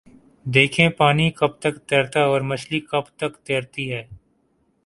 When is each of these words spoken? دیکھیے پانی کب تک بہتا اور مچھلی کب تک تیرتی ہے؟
دیکھیے 0.45 0.87
پانی 0.99 1.29
کب 1.31 1.51
تک 1.59 1.75
بہتا 1.89 2.21
اور 2.23 2.41
مچھلی 2.49 2.79
کب 2.81 3.05
تک 3.17 3.37
تیرتی 3.45 3.91
ہے؟ 3.93 4.03